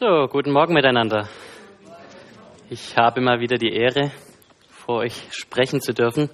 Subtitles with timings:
[0.00, 1.28] So, guten Morgen miteinander.
[2.70, 4.12] Ich habe mal wieder die Ehre,
[4.70, 6.30] vor euch sprechen zu dürfen.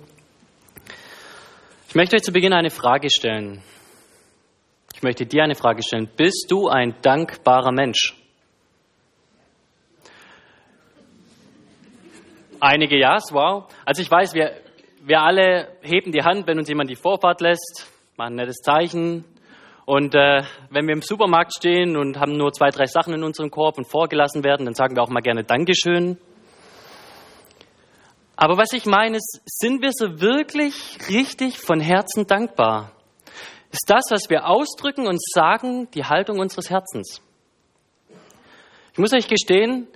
[1.88, 3.62] Ich möchte euch zu Beginn eine Frage stellen.
[4.94, 6.10] Ich möchte dir eine Frage stellen.
[6.14, 8.14] Bist du ein dankbarer Mensch?
[12.60, 13.72] Einige Ja's, wow.
[13.86, 14.60] Also ich weiß, wir,
[15.00, 19.24] wir alle heben die Hand, wenn uns jemand die Vorfahrt lässt, machen ein nettes Zeichen,
[19.86, 23.50] und äh, wenn wir im Supermarkt stehen und haben nur zwei, drei Sachen in unserem
[23.50, 26.18] Korb und vorgelassen werden, dann sagen wir auch mal gerne Dankeschön.
[28.36, 32.92] Aber was ich meine ist, sind wir so wirklich richtig von Herzen dankbar?
[33.70, 37.20] Ist das, was wir ausdrücken und sagen, die Haltung unseres Herzens?
[38.92, 39.88] Ich muss euch gestehen,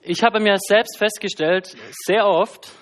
[0.00, 2.72] ich habe mir selbst festgestellt, sehr oft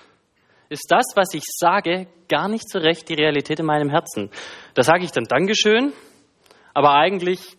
[0.70, 4.30] ist das, was ich sage, gar nicht so recht die Realität in meinem Herzen.
[4.74, 5.92] Da sage ich dann Dankeschön,
[6.72, 7.58] aber eigentlich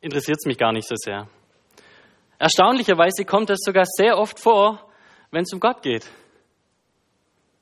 [0.00, 1.28] interessiert es mich gar nicht so sehr.
[2.38, 4.88] Erstaunlicherweise kommt es sogar sehr oft vor,
[5.32, 6.08] wenn es um Gott geht.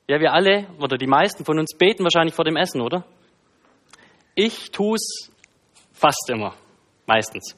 [0.07, 3.03] Ja, wir alle oder die meisten von uns beten wahrscheinlich vor dem Essen, oder?
[4.35, 5.31] Ich tue es
[5.91, 6.53] fast immer,
[7.07, 7.57] meistens.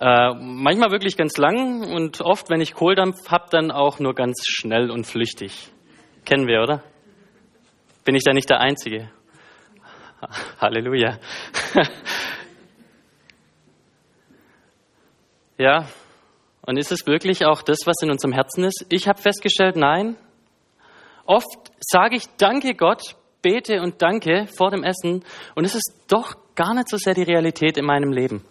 [0.00, 4.46] Äh, manchmal wirklich ganz lang und oft, wenn ich Kohldampf habe, dann auch nur ganz
[4.46, 5.70] schnell und flüchtig.
[6.24, 6.82] Kennen wir, oder?
[8.06, 9.10] Bin ich da nicht der Einzige?
[10.58, 11.18] Halleluja.
[15.58, 15.84] ja,
[16.62, 18.86] und ist es wirklich auch das, was in unserem Herzen ist?
[18.88, 20.16] Ich habe festgestellt, nein.
[21.26, 26.36] Oft sage ich Danke Gott, bete und danke vor dem Essen und es ist doch
[26.54, 28.46] gar nicht so sehr die Realität in meinem Leben.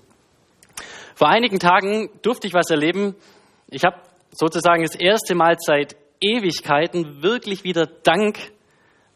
[1.20, 3.14] Vor einigen Tagen durfte ich was erleben.
[3.68, 3.98] Ich habe
[4.32, 8.40] sozusagen das erste Mal seit Ewigkeiten wirklich wieder Dank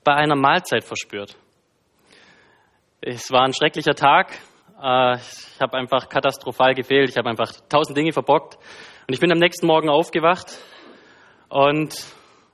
[0.04, 1.38] bei einer Mahlzeit verspürt.
[3.00, 4.34] Es war ein schrecklicher Tag.
[4.84, 7.10] Äh, ich habe einfach katastrophal gefehlt.
[7.10, 8.56] Ich habe einfach tausend Dinge verbockt.
[9.08, 10.58] Und ich bin am nächsten Morgen aufgewacht
[11.48, 11.96] und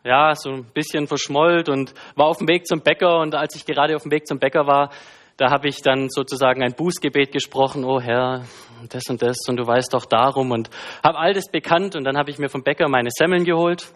[0.04, 3.18] ja, so ein bisschen verschmollt und war auf dem Weg zum Bäcker.
[3.18, 4.92] Und als ich gerade auf dem Weg zum Bäcker war,
[5.38, 7.86] da habe ich dann sozusagen ein Bußgebet gesprochen.
[7.86, 8.44] Oh Herr,
[8.88, 10.70] das und das und du weißt doch darum und
[11.04, 11.96] habe all das bekannt.
[11.96, 13.92] Und dann habe ich mir vom Bäcker meine Semmeln geholt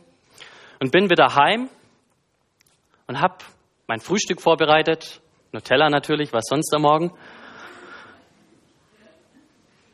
[0.81, 1.69] und bin wieder heim
[3.07, 3.35] und habe
[3.87, 5.21] mein Frühstück vorbereitet
[5.53, 7.11] Nutella natürlich, was sonst am Morgen.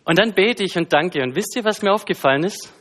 [0.05, 1.21] Und dann bete ich und danke.
[1.21, 2.73] Und wisst ihr, was mir aufgefallen ist?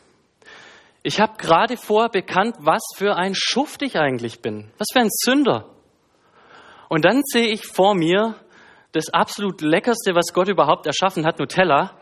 [1.02, 4.70] Ich habe gerade vorher bekannt, was für ein Schuft ich eigentlich bin.
[4.78, 5.68] Was für ein Sünder.
[6.88, 8.36] Und dann sehe ich vor mir
[8.98, 11.96] das absolut leckerste, was Gott überhaupt erschaffen hat, Nutella.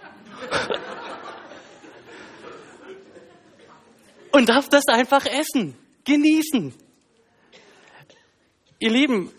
[4.32, 6.74] und darf das einfach essen, genießen.
[8.78, 9.30] Ihr Lieben,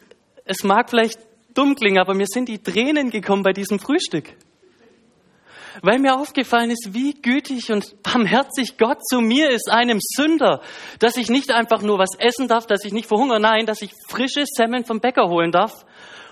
[0.45, 1.19] es mag vielleicht
[1.55, 4.35] dumm klingen, aber mir sind die Tränen gekommen bei diesem Frühstück.
[5.81, 10.61] Weil mir aufgefallen ist, wie gütig und barmherzig Gott zu mir ist, einem Sünder,
[10.99, 13.91] dass ich nicht einfach nur was essen darf, dass ich nicht verhungere, nein, dass ich
[14.09, 15.86] frische Semmeln vom Bäcker holen darf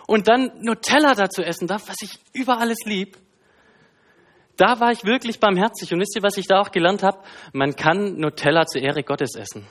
[0.08, 3.18] und dann Nutella dazu essen darf, was ich über alles lieb.
[4.58, 5.92] Da war ich wirklich barmherzig.
[5.94, 7.20] Und wisst ihr, was ich da auch gelernt habe?
[7.52, 9.68] Man kann Nutella zur Ehre Gottes essen.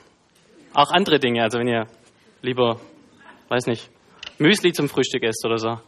[0.73, 1.41] Auch andere Dinge.
[1.41, 1.87] Also wenn ihr
[2.41, 2.79] lieber,
[3.49, 3.89] weiß nicht,
[4.37, 5.79] Müsli zum Frühstück isst oder so.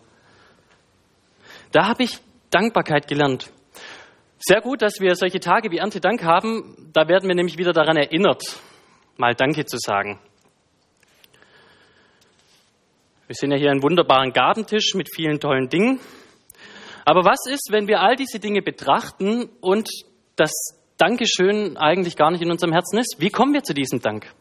[1.72, 2.18] Da habe ich
[2.50, 3.52] Dankbarkeit gelernt.
[4.40, 6.90] Sehr gut, dass wir solche Tage wie Erntedank haben.
[6.94, 8.41] Da werden wir nämlich wieder daran erinnert,
[9.18, 10.19] mal Danke zu sagen.
[13.28, 16.00] Wir sehen ja hier einen wunderbaren Gabentisch mit vielen tollen Dingen.
[17.04, 19.90] Aber was ist, wenn wir all diese Dinge betrachten und
[20.38, 20.54] das
[20.98, 23.18] Dankeschön eigentlich gar nicht in unserem Herzen ist?
[23.20, 24.34] Wie kommen wir zu diesem Dank?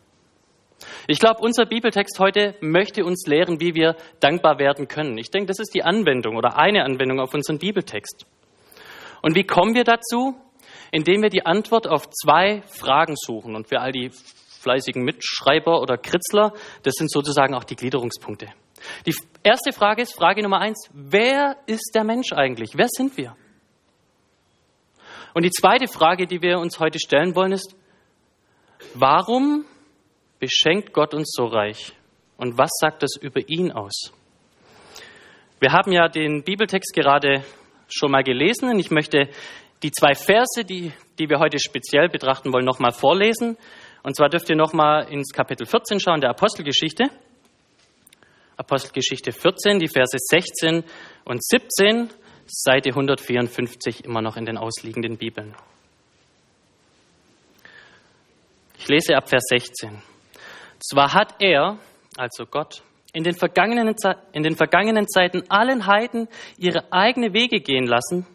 [1.09, 5.19] Ich glaube, unser Bibeltext heute möchte uns lehren, wie wir dankbar werden können.
[5.19, 8.25] Ich denke, das ist die Anwendung oder eine Anwendung auf unseren Bibeltext.
[9.21, 10.37] Und wie kommen wir dazu?
[10.93, 13.56] Indem wir die Antwort auf zwei Fragen suchen.
[13.56, 14.11] Und für all die
[14.61, 16.53] fleißigen Mitschreiber oder Kritzler,
[16.85, 18.47] das sind sozusagen auch die Gliederungspunkte.
[19.06, 20.88] Die erste Frage ist Frage Nummer eins.
[20.93, 22.73] Wer ist der Mensch eigentlich?
[22.75, 23.37] Wer sind wir?
[25.35, 27.77] Und die zweite Frage, die wir uns heute stellen wollen, ist,
[28.94, 29.65] warum
[30.38, 31.93] beschenkt Gott uns so reich?
[32.37, 34.12] Und was sagt das über ihn aus?
[35.61, 37.44] Wir haben ja den Bibeltext gerade
[37.89, 39.29] schon mal gelesen und ich möchte
[39.82, 43.56] die zwei Verse, die, die wir heute speziell betrachten wollen, nochmal vorlesen.
[44.03, 47.05] Und zwar dürft ihr nochmal ins Kapitel 14 schauen, der Apostelgeschichte.
[48.56, 50.85] Apostelgeschichte 14, die Verse 16
[51.25, 52.11] und 17,
[52.47, 55.55] Seite 154 immer noch in den ausliegenden Bibeln.
[58.79, 60.00] Ich lese ab Vers 16.
[60.79, 61.79] Zwar hat er,
[62.17, 62.82] also Gott,
[63.12, 63.94] in den, vergangenen,
[64.32, 68.26] in den vergangenen Zeiten allen Heiden ihre eigene Wege gehen lassen,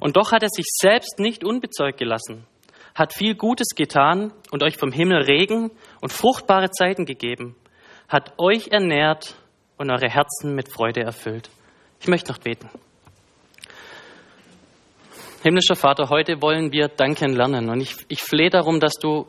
[0.00, 2.46] Und doch hat er sich selbst nicht unbezeugt gelassen,
[2.94, 7.56] hat viel Gutes getan und euch vom Himmel Regen und fruchtbare Zeiten gegeben,
[8.08, 9.36] hat euch ernährt
[9.76, 11.50] und eure Herzen mit Freude erfüllt.
[12.00, 12.68] Ich möchte noch beten.
[15.42, 19.26] Himmlischer Vater, heute wollen wir danken lernen und ich, ich flehe darum, dass du,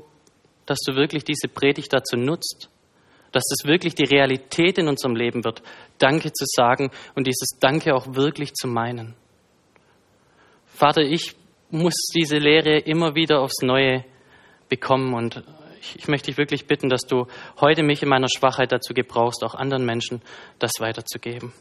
[0.65, 2.69] dass du wirklich diese Predigt dazu nutzt,
[3.31, 5.61] dass es wirklich die Realität in unserem Leben wird,
[5.99, 9.13] Danke zu sagen und dieses Danke auch wirklich zu meinen.
[10.65, 11.35] Vater, ich
[11.69, 14.03] muss diese Lehre immer wieder aufs Neue
[14.67, 15.43] bekommen und
[15.79, 17.27] ich, ich möchte dich wirklich bitten, dass du
[17.59, 20.21] heute mich in meiner Schwachheit dazu gebrauchst, auch anderen Menschen
[20.59, 21.53] das weiterzugeben.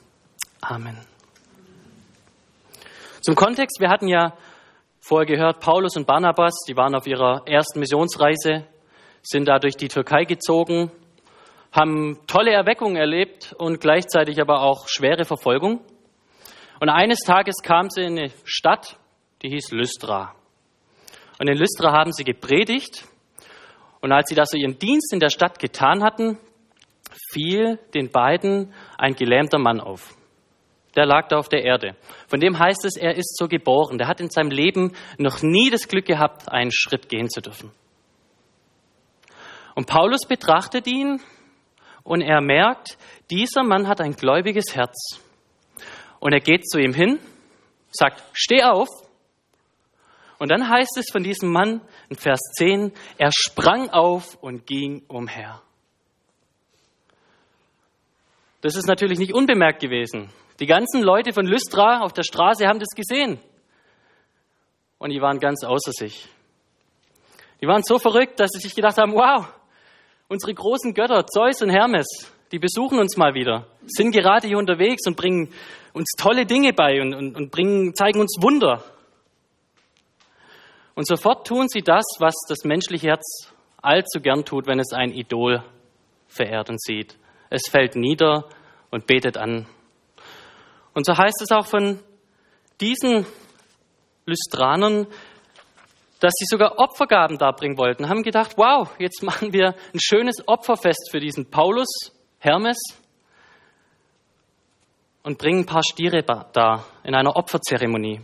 [0.61, 0.99] Amen.
[3.21, 4.35] Zum Kontext, wir hatten ja
[5.01, 8.67] vorher gehört, Paulus und Barnabas, die waren auf ihrer ersten Missionsreise,
[9.23, 10.91] sind da durch die Türkei gezogen,
[11.73, 15.81] haben tolle Erweckungen erlebt und gleichzeitig aber auch schwere Verfolgung.
[16.81, 18.97] Und eines Tages kam sie in eine Stadt,
[19.43, 20.35] die hieß Lystra.
[21.41, 23.05] Und in Lystra haben sie gepredigt.
[24.01, 26.39] Und als sie das so ihren Dienst in der Stadt getan hatten,
[27.33, 30.15] fiel den beiden ein gelähmter Mann auf.
[30.97, 31.97] Der lag da auf der Erde.
[32.27, 33.99] Von dem heißt es, er ist so geboren.
[33.99, 37.71] Der hat in seinem Leben noch nie das Glück gehabt, einen Schritt gehen zu dürfen.
[39.75, 41.21] Und Paulus betrachtet ihn
[42.03, 42.99] und er merkt,
[43.31, 45.21] dieser Mann hat ein gläubiges Herz.
[46.19, 47.21] Und er geht zu ihm hin,
[47.93, 48.89] sagt, steh auf
[50.39, 55.03] und dann heißt es von diesem Mann in Vers 10, er sprang auf und ging
[55.09, 55.61] umher.
[58.61, 60.31] Das ist natürlich nicht unbemerkt gewesen.
[60.59, 63.39] Die ganzen Leute von Lystra auf der Straße haben das gesehen.
[64.99, 66.29] Und die waren ganz außer sich.
[67.61, 69.47] Die waren so verrückt, dass sie sich gedacht haben, wow,
[70.29, 72.07] unsere großen Götter, Zeus und Hermes,
[72.51, 75.53] die besuchen uns mal wieder, sind gerade hier unterwegs und bringen
[75.93, 78.83] uns tolle Dinge bei und, und, und bringen, zeigen uns Wunder.
[80.99, 85.13] Und sofort tun sie das, was das menschliche Herz allzu gern tut, wenn es ein
[85.13, 85.63] Idol
[86.27, 87.17] verehrt und sieht.
[87.51, 88.49] Es fällt nieder
[88.91, 89.69] und betet an.
[90.95, 92.01] Und so heißt es auch von
[92.81, 93.27] diesen
[94.27, 95.07] Lystranern,
[96.19, 101.11] dass sie sogar Opfergaben darbringen wollten, haben gedacht, wow, jetzt machen wir ein schönes Opferfest
[101.13, 102.11] für diesen Paulus,
[102.41, 102.77] Hermes,
[105.23, 108.21] und bringen ein paar Stiere da in einer Opferzeremonie.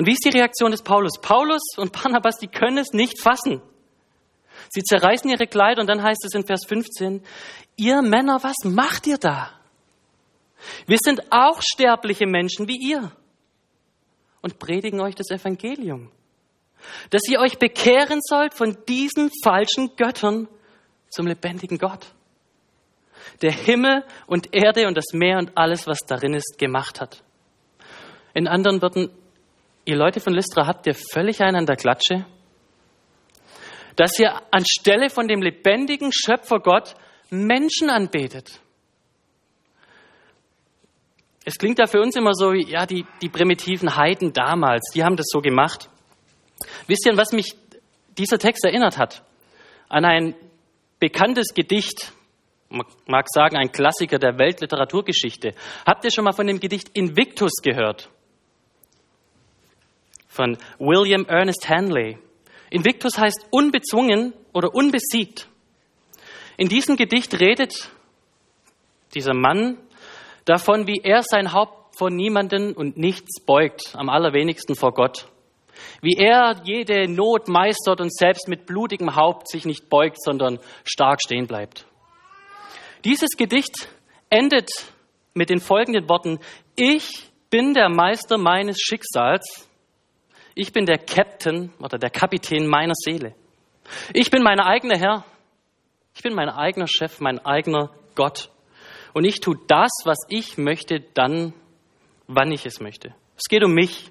[0.00, 1.20] Und wie ist die Reaktion des Paulus?
[1.20, 3.60] Paulus und Barnabas, die können es nicht fassen.
[4.70, 7.22] Sie zerreißen ihre Kleider und dann heißt es in Vers 15,
[7.76, 9.50] ihr Männer, was macht ihr da?
[10.86, 13.12] Wir sind auch sterbliche Menschen wie ihr
[14.40, 16.10] und predigen euch das Evangelium,
[17.10, 20.48] dass ihr euch bekehren sollt von diesen falschen Göttern
[21.10, 22.06] zum lebendigen Gott,
[23.42, 27.22] der Himmel und Erde und das Meer und alles, was darin ist, gemacht hat.
[28.32, 29.10] In anderen Worten,
[29.84, 32.26] ihr Leute von Lystra, habt ihr völlig einen an der Klatsche?
[33.96, 36.94] Dass ihr anstelle von dem lebendigen Schöpfer Gott
[37.30, 38.60] Menschen anbetet.
[41.44, 45.16] Es klingt da für uns immer so, ja, die, die primitiven Heiden damals, die haben
[45.16, 45.88] das so gemacht.
[46.86, 47.54] Wisst ihr, an was mich
[48.18, 49.22] dieser Text erinnert hat?
[49.88, 50.34] An ein
[50.98, 52.12] bekanntes Gedicht,
[52.68, 55.52] man mag sagen, ein Klassiker der Weltliteraturgeschichte.
[55.86, 58.10] Habt ihr schon mal von dem Gedicht Invictus gehört?
[60.30, 62.16] Von William Ernest Hanley.
[62.70, 65.48] Invictus heißt unbezwungen oder unbesiegt.
[66.56, 67.90] In diesem Gedicht redet
[69.12, 69.76] dieser Mann
[70.44, 75.26] davon, wie er sein Haupt vor niemanden und nichts beugt, am allerwenigsten vor Gott.
[76.00, 81.20] Wie er jede Not meistert und selbst mit blutigem Haupt sich nicht beugt, sondern stark
[81.24, 81.86] stehen bleibt.
[83.04, 83.88] Dieses Gedicht
[84.28, 84.70] endet
[85.34, 86.38] mit den folgenden Worten,
[86.76, 89.69] ich bin der Meister meines Schicksals
[90.54, 93.34] ich bin der Captain oder der Kapitän meiner Seele.
[94.12, 95.24] Ich bin mein eigener Herr.
[96.14, 98.50] Ich bin mein eigener Chef, mein eigener Gott.
[99.12, 101.52] Und ich tue das, was ich möchte, dann,
[102.26, 103.14] wann ich es möchte.
[103.36, 104.10] Es geht um mich.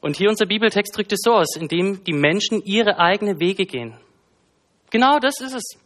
[0.00, 3.96] Und hier unser Bibeltext drückt es so aus, indem die Menschen ihre eigenen Wege gehen.
[4.90, 5.78] Genau das ist es.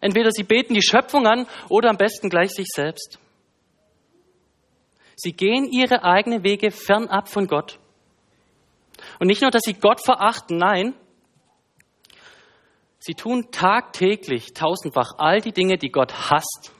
[0.00, 3.18] Entweder sie beten die Schöpfung an oder am besten gleich sich selbst.
[5.16, 7.78] Sie gehen ihre eigenen Wege fernab von Gott.
[9.18, 10.94] Und nicht nur, dass sie Gott verachten, nein,
[12.98, 16.72] sie tun tagtäglich tausendfach all die Dinge, die Gott hasst.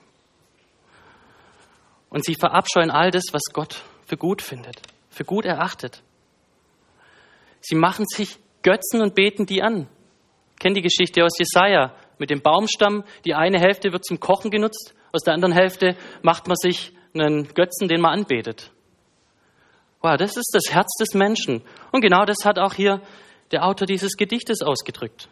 [2.09, 6.03] Und sie verabscheuen all das, was Gott für gut findet, für gut erachtet.
[7.61, 9.89] Sie machen sich Götzen und beten die an.
[10.59, 13.05] Kennt die Geschichte aus Jesaja mit dem Baumstamm.
[13.25, 17.49] Die eine Hälfte wird zum Kochen genutzt, aus der anderen Hälfte macht man sich einen
[17.55, 18.71] Götzen, den man anbetet.
[20.01, 21.63] Wow, das ist das Herz des Menschen.
[21.93, 23.01] Und genau das hat auch hier
[23.53, 25.29] der Autor dieses Gedichtes ausgedrückt.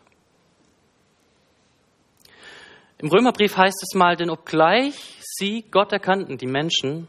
[2.99, 7.09] Im Römerbrief heißt es mal, denn obgleich sie Gott erkannten, die Menschen,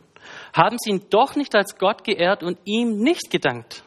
[0.54, 3.84] haben sie ihn doch nicht als Gott geehrt und ihm nicht gedankt,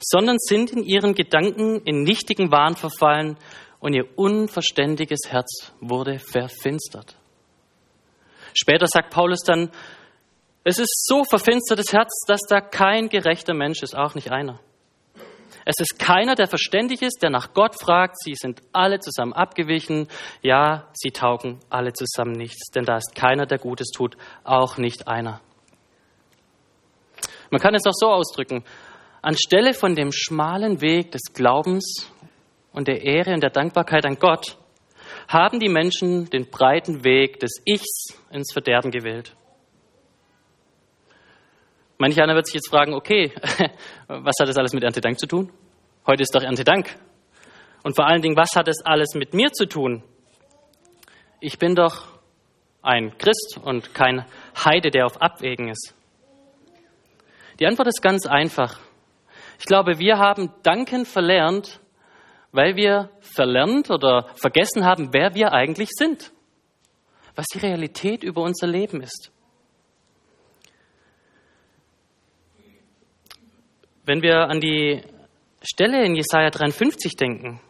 [0.00, 3.36] sondern sind in ihren Gedanken in nichtigen Wahn verfallen
[3.78, 7.16] und ihr unverständiges Herz wurde verfinstert.
[8.54, 9.70] Später sagt Paulus dann,
[10.68, 14.60] es ist so verfinstertes Herz, dass da kein gerechter Mensch ist, auch nicht einer.
[15.64, 18.16] Es ist keiner, der verständig ist, der nach Gott fragt.
[18.18, 20.08] Sie sind alle zusammen abgewichen.
[20.42, 25.08] Ja, sie taugen alle zusammen nichts, denn da ist keiner, der Gutes tut, auch nicht
[25.08, 25.40] einer.
[27.50, 28.62] Man kann es auch so ausdrücken.
[29.22, 32.10] Anstelle von dem schmalen Weg des Glaubens
[32.74, 34.58] und der Ehre und der Dankbarkeit an Gott
[35.28, 39.34] haben die Menschen den breiten Weg des Ichs ins Verderben gewählt.
[41.98, 43.32] Manch einer wird sich jetzt fragen, okay,
[44.06, 45.52] was hat das alles mit Erntedank zu tun?
[46.06, 46.96] Heute ist doch Erntedank.
[47.82, 50.04] Und vor allen Dingen, was hat das alles mit mir zu tun?
[51.40, 52.06] Ich bin doch
[52.82, 54.24] ein Christ und kein
[54.64, 55.94] Heide, der auf Abwägen ist.
[57.58, 58.78] Die Antwort ist ganz einfach.
[59.58, 61.80] Ich glaube, wir haben Danken verlernt,
[62.52, 66.32] weil wir verlernt oder vergessen haben, wer wir eigentlich sind,
[67.34, 69.32] was die Realität über unser Leben ist.
[74.08, 75.02] Wenn wir an die
[75.60, 77.60] Stelle in Jesaja 53 denken,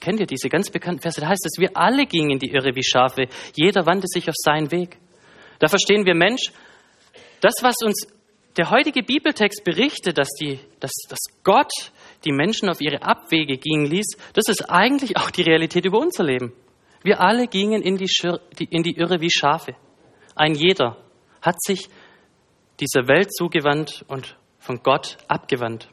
[0.00, 2.74] kennt ihr diese ganz bekannten Verse, da heißt es, wir alle gingen in die Irre
[2.74, 4.98] wie Schafe, jeder wandte sich auf seinen Weg.
[5.60, 6.50] Da verstehen wir, Mensch,
[7.40, 8.08] das, was uns
[8.56, 11.70] der heutige Bibeltext berichtet, dass, die, dass, dass Gott
[12.24, 16.24] die Menschen auf ihre Abwege gingen ließ, das ist eigentlich auch die Realität über unser
[16.24, 16.52] Leben.
[17.04, 19.76] Wir alle gingen in die, Schir in die Irre wie Schafe.
[20.34, 20.96] Ein jeder
[21.40, 21.88] hat sich
[22.80, 25.88] dieser Welt zugewandt und von Gott abgewandt.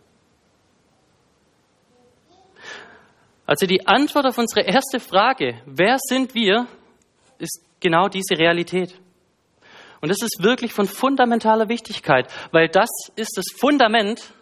[3.46, 6.68] Also die Antwort auf unsere erste Frage, wer sind wir,
[7.38, 8.98] ist genau diese Realität.
[10.00, 14.34] Und das ist wirklich von fundamentaler Wichtigkeit, weil das ist das Fundament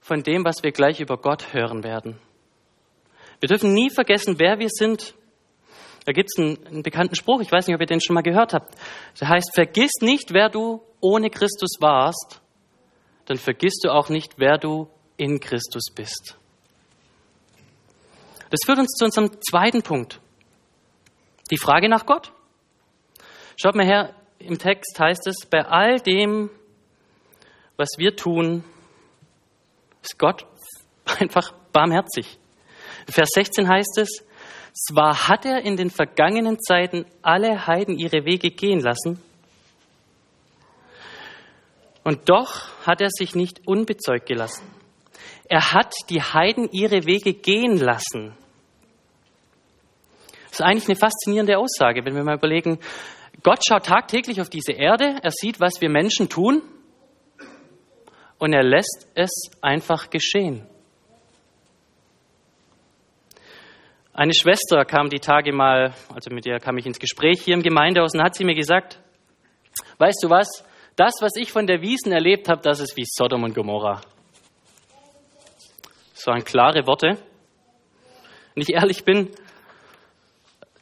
[0.00, 2.18] von dem, was wir gleich über Gott hören werden.
[3.40, 5.14] Wir dürfen nie vergessen, wer wir sind.
[6.04, 8.22] Da gibt es einen, einen, bekannten Spruch, ich weiß nicht, ob ihr den schon mal
[8.22, 8.74] gehört habt.
[9.20, 12.41] Der heißt, vergiss nicht, wer du ohne Christus warst,
[13.26, 16.36] dann vergisst du auch nicht, wer du in Christus bist.
[18.50, 20.20] Das führt uns zu unserem zweiten Punkt.
[21.50, 22.32] Die Frage nach Gott.
[23.56, 26.50] Schaut mal her, im Text heißt es, bei all dem,
[27.76, 28.64] was wir tun,
[30.02, 30.46] ist Gott
[31.18, 32.38] einfach barmherzig.
[33.08, 34.24] Vers 16 heißt es,
[34.74, 39.22] zwar hat er in den vergangenen Zeiten alle Heiden ihre Wege gehen lassen,
[42.04, 44.66] und doch hat er sich nicht unbezeugt gelassen.
[45.48, 48.36] Er hat die Heiden ihre Wege gehen lassen.
[50.44, 52.78] Das ist eigentlich eine faszinierende Aussage, wenn wir mal überlegen,
[53.42, 56.62] Gott schaut tagtäglich auf diese Erde, er sieht, was wir Menschen tun
[58.38, 59.30] und er lässt es
[59.60, 60.66] einfach geschehen.
[64.12, 67.62] Eine Schwester kam die Tage mal, also mit der kam ich ins Gespräch hier im
[67.62, 69.00] Gemeindehaus und hat sie mir gesagt,
[69.98, 70.64] weißt du was,
[70.96, 74.00] das, was ich von der Wiesen erlebt habe, das ist wie Sodom und Gomorra.
[76.14, 77.18] Das waren klare Worte.
[78.54, 79.30] Wenn ich ehrlich bin,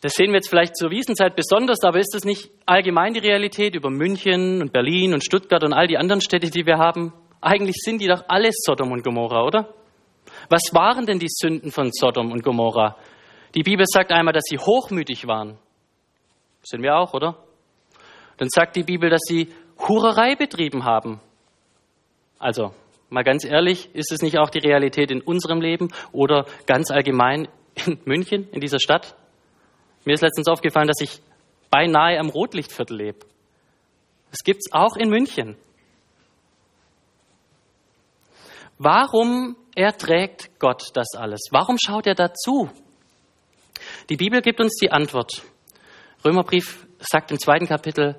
[0.02, 3.74] das sehen wir jetzt vielleicht zur Wiesenzeit besonders, aber ist das nicht allgemein die Realität
[3.74, 7.12] über München und Berlin und Stuttgart und all die anderen Städte, die wir haben?
[7.40, 9.74] Eigentlich sind die doch alles Sodom und Gomorra, oder?
[10.48, 12.96] Was waren denn die Sünden von Sodom und Gomorra?
[13.54, 15.58] Die Bibel sagt einmal, dass sie hochmütig waren.
[16.62, 17.36] Sind wir auch, oder?
[18.36, 19.52] Dann sagt die Bibel, dass sie
[19.88, 21.20] Hurerei betrieben haben.
[22.38, 22.72] Also,
[23.08, 27.48] mal ganz ehrlich, ist es nicht auch die Realität in unserem Leben oder ganz allgemein
[27.74, 29.16] in München, in dieser Stadt?
[30.04, 31.20] Mir ist letztens aufgefallen, dass ich
[31.70, 33.26] beinahe am Rotlichtviertel lebe.
[34.30, 35.56] Das gibt es auch in München.
[38.78, 41.48] Warum erträgt Gott das alles?
[41.50, 42.70] Warum schaut er dazu?
[44.08, 45.42] Die Bibel gibt uns die Antwort.
[46.24, 48.16] Römerbrief sagt im zweiten Kapitel,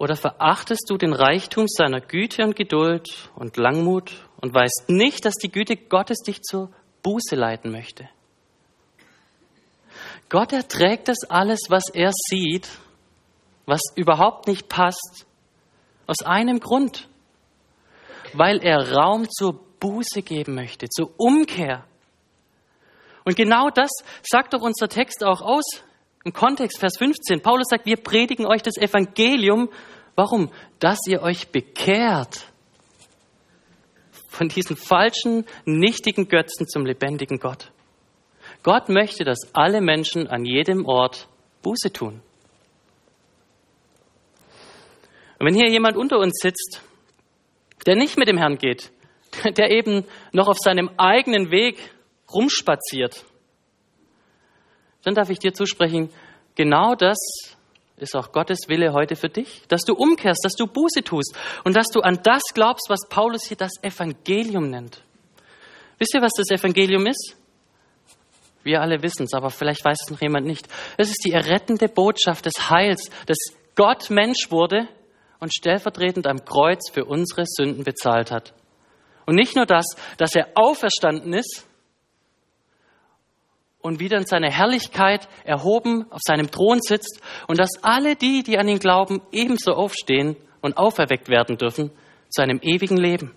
[0.00, 5.34] oder verachtest du den Reichtum seiner Güte und Geduld und Langmut und weißt nicht, dass
[5.34, 6.70] die Güte Gottes dich zur
[7.02, 8.08] Buße leiten möchte?
[10.30, 12.66] Gott erträgt das alles, was er sieht,
[13.66, 15.26] was überhaupt nicht passt,
[16.06, 17.06] aus einem Grund,
[18.32, 21.84] weil er Raum zur Buße geben möchte, zur Umkehr.
[23.26, 23.90] Und genau das
[24.22, 25.84] sagt doch unser Text auch aus
[26.24, 27.40] im Kontext, Vers 15.
[27.40, 29.70] Paulus sagt, wir predigen euch das Evangelium,
[30.20, 30.50] Warum?
[30.80, 32.46] Dass ihr euch bekehrt
[34.28, 37.72] von diesen falschen, nichtigen Götzen zum lebendigen Gott.
[38.62, 41.26] Gott möchte, dass alle Menschen an jedem Ort
[41.62, 42.20] Buße tun.
[45.38, 46.82] Und wenn hier jemand unter uns sitzt,
[47.86, 48.92] der nicht mit dem Herrn geht,
[49.56, 51.78] der eben noch auf seinem eigenen Weg
[52.30, 53.24] rumspaziert,
[55.02, 56.10] dann darf ich dir zusprechen,
[56.54, 57.18] genau das
[57.96, 61.76] ist auch Gottes Wille heute für dich, dass du umkehrst, dass du Buße tust und
[61.76, 65.02] dass du an das glaubst, was Paulus hier das Evangelium nennt.
[65.98, 67.36] Wisst ihr, was das Evangelium ist?
[68.62, 70.66] Wir alle wissen es, aber vielleicht weiß es noch jemand nicht.
[70.96, 73.38] Es ist die errettende Botschaft des Heils, dass
[73.74, 74.88] Gott Mensch wurde
[75.38, 78.54] und stellvertretend am Kreuz für unsere Sünden bezahlt hat.
[79.26, 79.86] Und nicht nur das,
[80.18, 81.66] dass er auferstanden ist,
[83.82, 88.58] und wieder in seiner Herrlichkeit erhoben auf seinem Thron sitzt und dass alle die, die
[88.58, 91.90] an ihn glauben, ebenso aufstehen und auferweckt werden dürfen
[92.28, 93.34] zu einem ewigen Leben.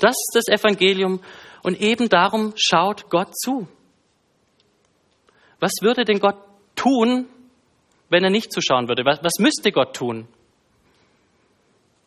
[0.00, 1.20] Das ist das Evangelium
[1.62, 3.68] und eben darum schaut Gott zu.
[5.60, 6.36] Was würde denn Gott
[6.74, 7.26] tun,
[8.10, 9.04] wenn er nicht zuschauen würde?
[9.04, 10.28] Was, was müsste Gott tun?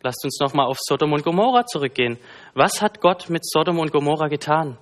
[0.02, 2.18] Lasst uns nochmal auf Sodom und Gomorra zurückgehen.
[2.54, 4.78] Was hat Gott mit Sodom und Gomorra getan?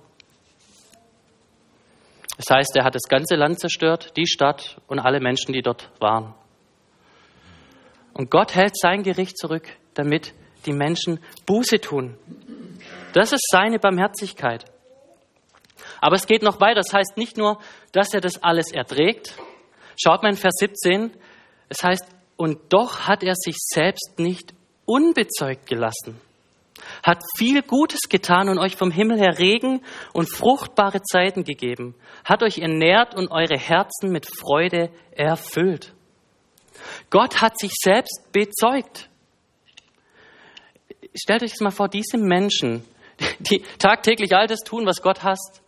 [2.37, 5.89] Das heißt, er hat das ganze Land zerstört, die Stadt und alle Menschen, die dort
[5.99, 6.35] waren.
[8.13, 10.33] Und Gott hält sein Gericht zurück, damit
[10.65, 12.17] die Menschen Buße tun.
[13.13, 14.65] Das ist seine Barmherzigkeit.
[15.99, 16.81] Aber es geht noch weiter.
[16.81, 17.59] Das heißt nicht nur,
[17.91, 19.35] dass er das alles erträgt.
[20.01, 21.11] Schaut mal in Vers 17.
[21.69, 24.53] Es heißt, und doch hat er sich selbst nicht
[24.85, 26.21] unbezeugt gelassen
[27.03, 29.81] hat viel Gutes getan und euch vom Himmel her Regen
[30.13, 35.93] und fruchtbare Zeiten gegeben, hat euch ernährt und eure Herzen mit Freude erfüllt.
[37.09, 39.09] Gott hat sich selbst bezeugt.
[41.15, 42.83] Stellt euch das mal vor, diese Menschen,
[43.39, 45.61] die tagtäglich all das tun, was Gott hasst,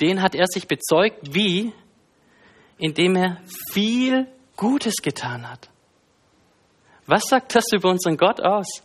[0.00, 1.72] den hat er sich bezeugt, wie?
[2.78, 3.40] Indem er
[3.72, 5.68] viel Gutes getan hat.
[7.06, 8.82] Was sagt das über unseren Gott aus?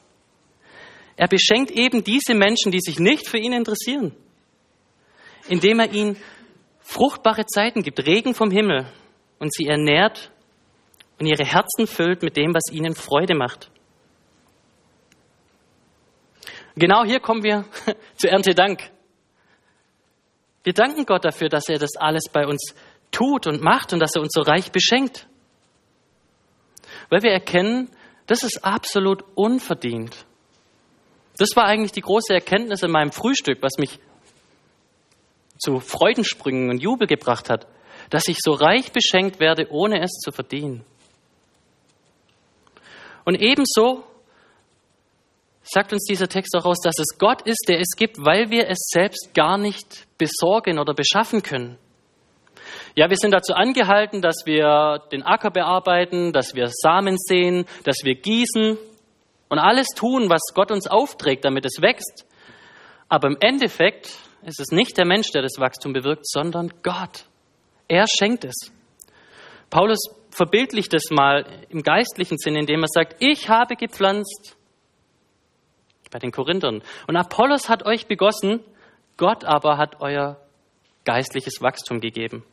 [1.17, 4.15] Er beschenkt eben diese Menschen, die sich nicht für ihn interessieren,
[5.49, 6.15] indem er ihnen
[6.79, 8.87] fruchtbare Zeiten gibt, Regen vom Himmel
[9.39, 10.31] und sie ernährt
[11.19, 13.71] und ihre Herzen füllt mit dem, was ihnen Freude macht.
[16.75, 17.65] Genau hier kommen wir
[18.17, 18.91] zu Erntedank.
[20.63, 22.75] Wir danken Gott dafür, dass er das alles bei uns
[23.09, 25.27] tut und macht und dass er uns so reich beschenkt.
[27.09, 27.89] Weil wir erkennen,
[28.27, 30.26] das ist absolut unverdient.
[31.37, 33.99] Das war eigentlich die große Erkenntnis in meinem Frühstück, was mich
[35.59, 37.67] zu Freudensprüngen und Jubel gebracht hat,
[38.09, 40.83] dass ich so reich beschenkt werde, ohne es zu verdienen.
[43.25, 44.03] Und ebenso
[45.63, 48.69] sagt uns dieser Text auch aus, dass es Gott ist, der es gibt, weil wir
[48.69, 51.77] es selbst gar nicht besorgen oder beschaffen können.
[52.95, 57.97] Ja, wir sind dazu angehalten, dass wir den Acker bearbeiten, dass wir Samen sehen, dass
[58.03, 58.77] wir gießen,
[59.49, 62.25] und alles tun, was Gott uns aufträgt, damit es wächst.
[63.09, 67.25] Aber im Endeffekt ist es nicht der Mensch, der das Wachstum bewirkt, sondern Gott.
[67.87, 68.71] Er schenkt es.
[69.69, 69.99] Paulus
[70.31, 74.55] verbildlicht es mal im geistlichen Sinn, indem er sagt, ich habe gepflanzt
[76.11, 78.63] bei den Korinthern und Apollos hat euch begossen,
[79.17, 80.39] Gott aber hat euer
[81.03, 82.45] geistliches Wachstum gegeben.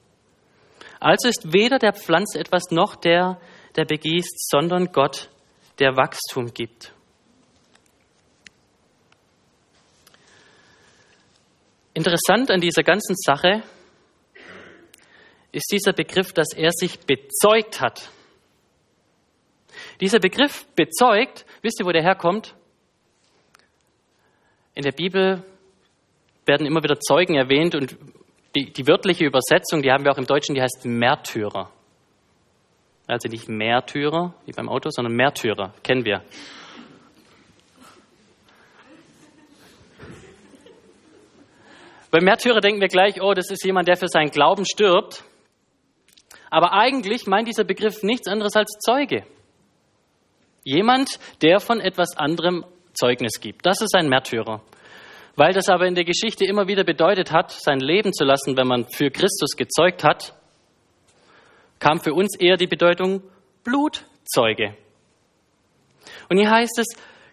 [0.98, 3.38] Also ist weder der Pflanze etwas noch der,
[3.76, 5.28] der begießt, sondern Gott,
[5.78, 6.92] der Wachstum gibt.
[11.94, 13.62] Interessant an dieser ganzen Sache
[15.52, 18.10] ist dieser Begriff, dass er sich bezeugt hat.
[20.00, 22.56] Dieser Begriff bezeugt, wisst ihr, wo der herkommt?
[24.74, 25.44] In der Bibel
[26.46, 27.96] werden immer wieder Zeugen erwähnt und
[28.56, 31.70] die, die wörtliche Übersetzung, die haben wir auch im Deutschen, die heißt Märtyrer.
[33.06, 36.22] Also nicht Märtyrer, wie beim Auto, sondern Märtyrer, kennen wir.
[42.10, 45.24] Bei Märtyrer denken wir gleich, oh, das ist jemand, der für seinen Glauben stirbt.
[46.48, 49.24] Aber eigentlich meint dieser Begriff nichts anderes als Zeuge.
[50.62, 52.64] Jemand, der von etwas anderem
[52.94, 53.66] Zeugnis gibt.
[53.66, 54.62] Das ist ein Märtyrer.
[55.36, 58.68] Weil das aber in der Geschichte immer wieder bedeutet hat, sein Leben zu lassen, wenn
[58.68, 60.34] man für Christus gezeugt hat,
[61.84, 63.22] kam für uns eher die Bedeutung
[63.62, 64.74] Blutzeuge.
[66.30, 66.86] Und hier heißt es,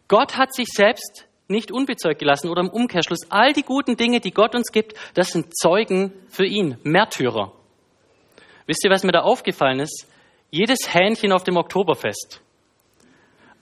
[0.09, 3.31] Gott hat sich selbst nicht unbezeugt gelassen oder im Umkehrschluss.
[3.31, 7.53] All die guten Dinge, die Gott uns gibt, das sind Zeugen für ihn, Märtyrer.
[8.65, 10.05] Wisst ihr, was mir da aufgefallen ist?
[10.49, 12.41] Jedes Hähnchen auf dem Oktoberfest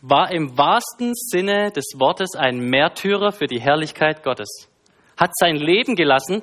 [0.02, 4.68] war im wahrsten Sinne des Wortes ein Märtyrer für die Herrlichkeit Gottes.
[5.18, 6.42] Hat sein Leben gelassen,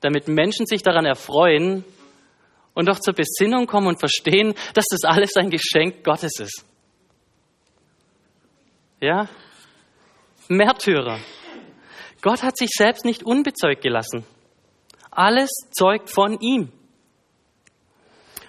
[0.00, 1.84] damit Menschen sich daran erfreuen
[2.74, 6.64] und doch zur Besinnung kommen und verstehen, dass das alles ein Geschenk Gottes ist.
[9.00, 9.28] Ja?
[10.48, 11.18] Märtyrer.
[12.20, 14.24] Gott hat sich selbst nicht unbezeugt gelassen.
[15.10, 16.72] Alles zeugt von ihm.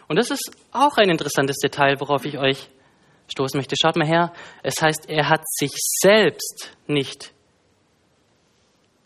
[0.07, 2.69] Und das ist auch ein interessantes Detail, worauf ich euch
[3.27, 3.75] stoßen möchte.
[3.79, 4.33] Schaut mal her.
[4.63, 7.33] Es heißt, er hat sich selbst nicht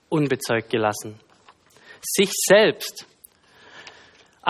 [0.09, 1.19] unbezeugt gelassen.
[2.01, 3.05] Sich selbst.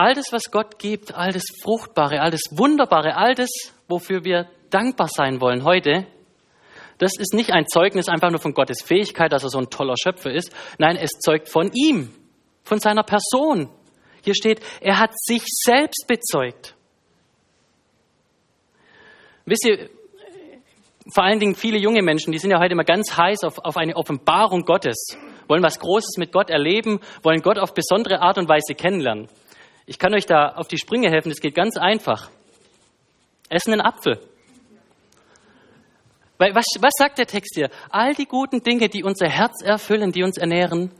[0.00, 3.50] All das, was Gott gibt, all das Fruchtbare, all das Wunderbare, all das,
[3.86, 6.06] wofür wir dankbar sein wollen heute,
[6.96, 9.96] das ist nicht ein Zeugnis einfach nur von Gottes Fähigkeit, dass er so ein toller
[10.02, 10.54] Schöpfer ist.
[10.78, 12.14] Nein, es zeugt von ihm,
[12.64, 13.68] von seiner Person.
[14.24, 16.74] Hier steht, er hat sich selbst bezeugt.
[19.44, 19.90] Wisst ihr,
[21.12, 23.76] vor allen Dingen viele junge Menschen, die sind ja heute immer ganz heiß auf, auf
[23.76, 28.48] eine Offenbarung Gottes, wollen was Großes mit Gott erleben, wollen Gott auf besondere Art und
[28.48, 29.28] Weise kennenlernen.
[29.90, 32.30] Ich kann euch da auf die Sprünge helfen, das geht ganz einfach.
[33.48, 34.20] Essen einen Apfel.
[36.38, 37.70] Weil was, was sagt der Text hier?
[37.88, 40.92] All die guten Dinge, die unser Herz erfüllen, die uns ernähren,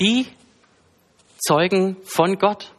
[0.00, 0.26] die
[1.36, 2.72] zeugen von Gott.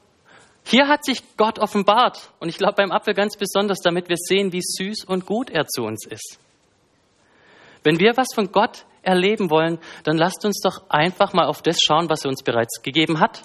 [0.65, 4.51] Hier hat sich Gott offenbart und ich glaube beim Apfel ganz besonders, damit wir sehen,
[4.51, 6.39] wie süß und gut er zu uns ist.
[7.83, 11.77] Wenn wir was von Gott erleben wollen, dann lasst uns doch einfach mal auf das
[11.85, 13.43] schauen, was er uns bereits gegeben hat.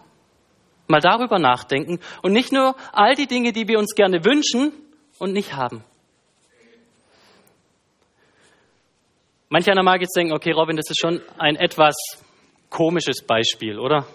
[0.89, 4.73] Mal darüber nachdenken und nicht nur all die Dinge, die wir uns gerne wünschen
[5.19, 5.85] und nicht haben.
[9.51, 11.95] Manch einer mag jetzt denken, okay, Robin, das ist schon ein etwas
[12.71, 14.07] komisches Beispiel, oder?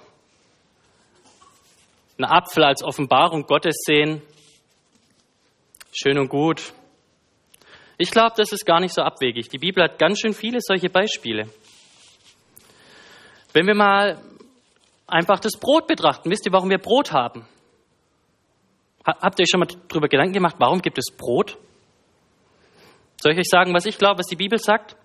[2.18, 4.22] Ein Apfel als Offenbarung Gottes sehen,
[5.92, 6.74] schön und gut.
[7.98, 9.50] Ich glaube, das ist gar nicht so abwegig.
[9.50, 11.50] Die Bibel hat ganz schön viele solche Beispiele.
[13.54, 14.20] Wenn wir mal
[15.08, 17.46] einfach das Brot betrachten, wisst ihr, warum wir Brot haben?
[19.06, 21.58] Habt ihr euch schon mal darüber Gedanken gemacht, warum gibt es Brot?
[23.22, 24.96] Soll ich euch sagen, was ich glaube, was die Bibel sagt?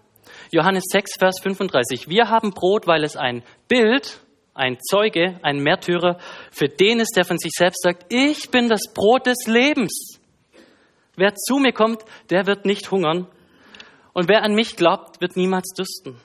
[0.50, 2.08] Johannes 6, Vers 35.
[2.08, 4.20] Wir haben Brot, weil es ein Bild,
[4.54, 6.18] ein Zeuge, ein Märtyrer
[6.50, 10.20] für den ist, der von sich selbst sagt, ich bin das Brot des Lebens.
[11.16, 13.26] Wer zu mir kommt, der wird nicht hungern.
[14.12, 16.20] Und wer an mich glaubt, wird niemals dürsten.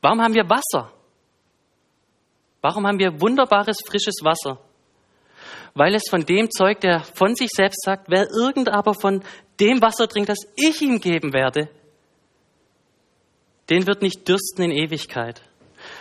[0.00, 0.92] Warum haben wir Wasser?
[2.60, 4.60] Warum haben wir wunderbares, frisches Wasser?
[5.74, 9.22] Weil es von dem zeugt, der von sich selbst sagt, wer irgend aber von
[9.60, 11.68] dem Wasser trinkt, das ich ihm geben werde,
[13.70, 15.42] den wird nicht dürsten in Ewigkeit,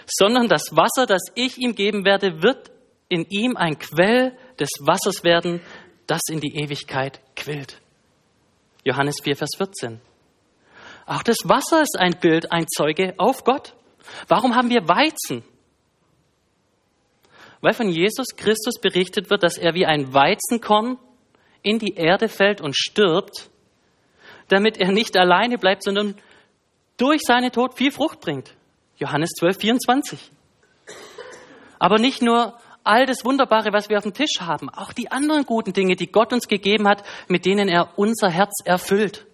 [0.06, 2.72] sondern das Wasser, das ich ihm geben werde, wird
[3.10, 5.62] in ihm ein Quell des Wassers werden,
[6.08, 7.82] das in die Ewigkeit quillt.
[8.84, 10.00] Johannes 4, Vers 14.
[11.06, 13.74] Auch das Wasser ist ein Bild, ein Zeuge auf Gott.
[14.28, 15.44] Warum haben wir Weizen?
[17.62, 20.98] Weil von Jesus Christus berichtet wird, dass er wie ein Weizenkorn
[21.64, 23.50] in die Erde fällt und stirbt,
[24.48, 26.16] damit er nicht alleine bleibt, sondern
[26.98, 28.54] durch seinen Tod viel Frucht bringt.
[28.98, 30.32] Johannes 12, 24.
[31.80, 35.46] Aber nicht nur all das Wunderbare, was wir auf dem Tisch haben, auch die anderen
[35.46, 39.26] guten Dinge, die Gott uns gegeben hat, mit denen er unser Herz erfüllt.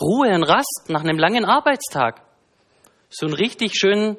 [0.00, 2.22] Ruhe und Rast nach einem langen Arbeitstag.
[3.08, 4.16] So einen richtig schönen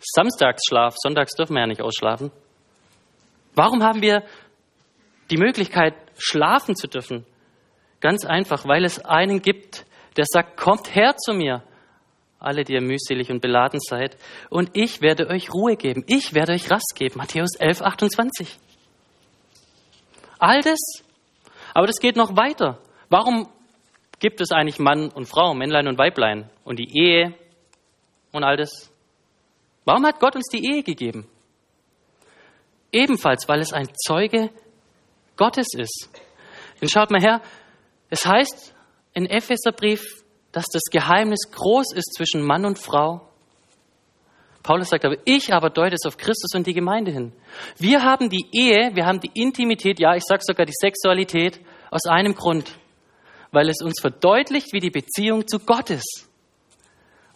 [0.00, 0.94] Samstagsschlaf.
[0.96, 2.30] Sonntags dürfen wir ja nicht ausschlafen.
[3.54, 4.22] Warum haben wir
[5.30, 7.24] die Möglichkeit, schlafen zu dürfen?
[8.00, 11.62] Ganz einfach, weil es einen gibt, der sagt, kommt her zu mir,
[12.38, 14.16] alle, die ihr mühselig und beladen seid,
[14.50, 16.04] und ich werde euch Ruhe geben.
[16.06, 17.16] Ich werde euch Rast geben.
[17.16, 18.58] Matthäus 11, 28.
[20.38, 20.78] All das,
[21.72, 22.78] aber das geht noch weiter.
[23.08, 23.48] Warum
[24.18, 27.34] gibt es eigentlich Mann und Frau, Männlein und Weiblein und die Ehe
[28.32, 28.92] und all das?
[29.86, 31.26] Warum hat Gott uns die Ehe gegeben?
[32.92, 34.50] Ebenfalls, weil es ein Zeuge
[35.36, 36.10] Gottes ist.
[36.80, 37.40] Denn schaut mal her,
[38.10, 38.74] es heißt
[39.14, 40.02] in Epheserbrief,
[40.52, 43.28] dass das Geheimnis groß ist zwischen Mann und Frau.
[44.62, 47.32] Paulus sagt aber, ich aber deute es auf Christus und die Gemeinde hin.
[47.78, 52.06] Wir haben die Ehe, wir haben die Intimität, ja, ich sage sogar die Sexualität aus
[52.08, 52.76] einem Grund,
[53.52, 56.28] weil es uns verdeutlicht, wie die Beziehung zu Gott ist.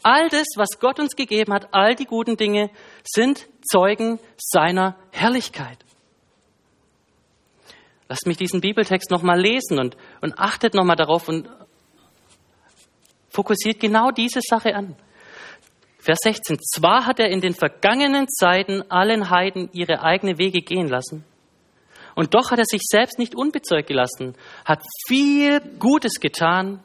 [0.03, 2.71] All das, was Gott uns gegeben hat, all die guten Dinge,
[3.05, 5.79] sind Zeugen seiner Herrlichkeit.
[8.09, 11.49] Lasst mich diesen Bibeltext nochmal lesen und, und achtet nochmal darauf und
[13.29, 14.97] fokussiert genau diese Sache an.
[15.99, 16.59] Vers 16.
[16.59, 21.25] Zwar hat er in den vergangenen Zeiten allen Heiden ihre eigenen Wege gehen lassen
[22.15, 24.35] Und doch hat er sich selbst nicht unbezeugt gelassen,
[24.65, 26.83] hat viel Gutes getan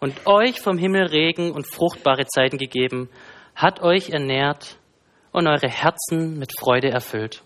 [0.00, 3.08] und euch vom Himmel Regen und fruchtbare Zeiten gegeben,
[3.54, 4.76] hat euch ernährt
[5.32, 7.42] und eure Herzen mit Freude erfüllt.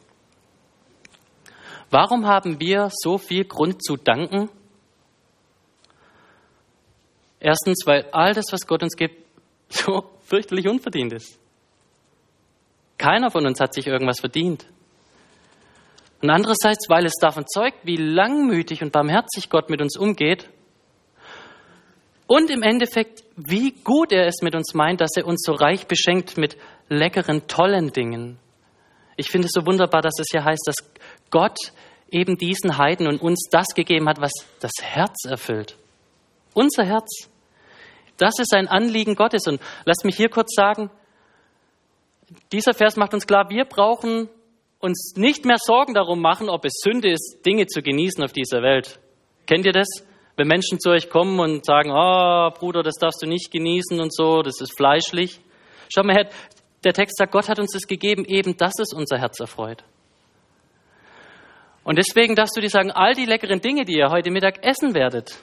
[1.91, 4.49] Warum haben wir so viel Grund zu danken?
[7.41, 9.27] Erstens, weil all das, was Gott uns gibt,
[9.69, 11.39] so fürchterlich unverdient ist.
[12.99, 14.67] Keiner von uns hat sich irgendwas verdient.
[16.21, 20.51] Und andererseits, weil es davon zeugt, wie langmütig und barmherzig Gott mit uns umgeht.
[22.31, 25.89] Und im Endeffekt, wie gut er es mit uns meint, dass er uns so reich
[25.89, 26.57] beschenkt mit
[26.89, 28.39] leckeren, tollen Dingen.
[29.17, 30.77] Ich finde es so wunderbar, dass es hier heißt, dass
[31.31, 31.59] Gott
[32.09, 35.77] eben diesen Heiden und uns das gegeben hat, was das Herz erfüllt.
[36.55, 37.29] Unser Herz.
[38.17, 39.49] Das ist ein Anliegen Gottes.
[39.49, 40.89] Und lasst mich hier kurz sagen,
[42.53, 44.29] dieser Vers macht uns klar, wir brauchen
[44.79, 48.63] uns nicht mehr Sorgen darum machen, ob es Sünde ist, Dinge zu genießen auf dieser
[48.63, 49.01] Welt.
[49.49, 49.89] Kennt ihr das?
[50.41, 54.11] Wenn Menschen zu euch kommen und sagen, oh Bruder, das darfst du nicht genießen und
[54.11, 55.39] so, das ist fleischlich.
[55.95, 56.31] Schau mal her,
[56.83, 59.85] der Text sagt, Gott hat uns das gegeben, eben dass es unser Herz erfreut.
[61.85, 64.95] Und deswegen darfst du dir sagen, all die leckeren Dinge, die ihr heute Mittag essen
[64.95, 65.37] werdet,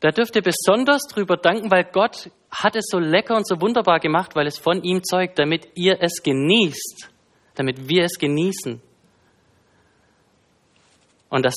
[0.00, 4.00] da dürft ihr besonders drüber danken, weil Gott hat es so lecker und so wunderbar
[4.00, 7.08] gemacht, weil es von ihm zeugt, damit ihr es genießt,
[7.54, 8.82] damit wir es genießen.
[11.28, 11.54] Und dass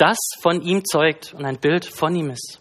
[0.00, 2.60] das von ihm zeugt und ein Bild von ihm ist.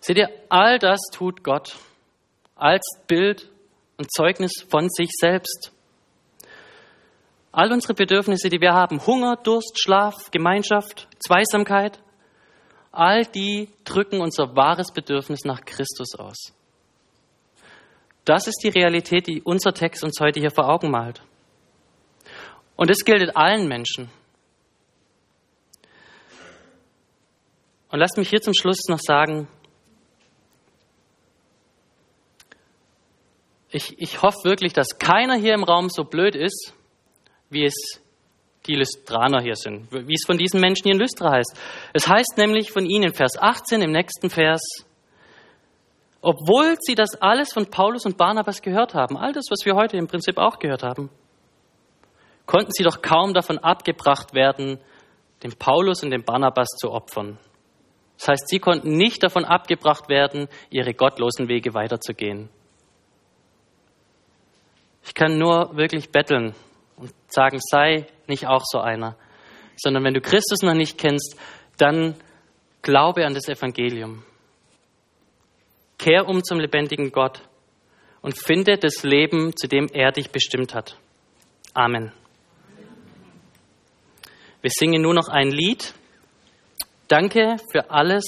[0.00, 1.76] Seht ihr, all das tut Gott
[2.56, 3.48] als Bild
[3.98, 5.70] und Zeugnis von sich selbst.
[7.52, 12.00] All unsere Bedürfnisse, die wir haben, Hunger, Durst, Schlaf, Gemeinschaft, Zweisamkeit,
[12.90, 16.52] all die drücken unser wahres Bedürfnis nach Christus aus.
[18.24, 21.22] Das ist die Realität, die unser Text uns heute hier vor Augen malt.
[22.76, 24.10] Und es gilt allen Menschen.
[27.90, 29.48] Und lasst mich hier zum Schluss noch sagen,
[33.70, 36.74] ich, ich hoffe wirklich, dass keiner hier im Raum so blöd ist,
[37.50, 38.02] wie es
[38.66, 41.56] die Lystraner hier sind, wie es von diesen Menschen hier in Lystra heißt.
[41.94, 44.60] Es heißt nämlich von ihnen in Vers 18 im nächsten Vers,
[46.20, 49.96] obwohl sie das alles von Paulus und Barnabas gehört haben, all das, was wir heute
[49.96, 51.10] im Prinzip auch gehört haben,
[52.44, 54.78] konnten sie doch kaum davon abgebracht werden,
[55.42, 57.38] dem Paulus und dem Barnabas zu opfern.
[58.18, 62.48] Das heißt, sie konnten nicht davon abgebracht werden, ihre gottlosen Wege weiterzugehen.
[65.04, 66.54] Ich kann nur wirklich betteln,
[66.98, 69.16] und sagen, sei nicht auch so einer,
[69.76, 71.38] sondern wenn du Christus noch nicht kennst,
[71.76, 72.14] dann
[72.82, 74.24] glaube an das Evangelium.
[75.96, 77.40] Kehr um zum lebendigen Gott
[78.20, 80.96] und finde das Leben, zu dem er dich bestimmt hat.
[81.74, 82.12] Amen.
[84.60, 85.94] Wir singen nur noch ein Lied.
[87.08, 88.24] Danke für alles,